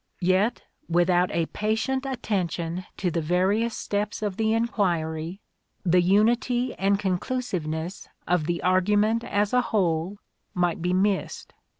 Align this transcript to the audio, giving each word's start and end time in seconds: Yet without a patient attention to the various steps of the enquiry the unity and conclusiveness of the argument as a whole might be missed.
Yet 0.23 0.63
without 0.89 1.29
a 1.29 1.45
patient 1.45 2.07
attention 2.07 2.85
to 2.97 3.11
the 3.11 3.21
various 3.21 3.77
steps 3.77 4.23
of 4.23 4.35
the 4.35 4.51
enquiry 4.51 5.41
the 5.85 6.01
unity 6.01 6.73
and 6.79 6.97
conclusiveness 6.97 8.09
of 8.27 8.47
the 8.47 8.63
argument 8.63 9.23
as 9.23 9.53
a 9.53 9.61
whole 9.61 10.17
might 10.55 10.81
be 10.81 10.91
missed. 10.91 11.53